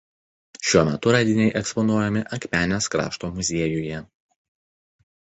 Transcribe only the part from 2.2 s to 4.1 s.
Akmenės krašto muziejuje.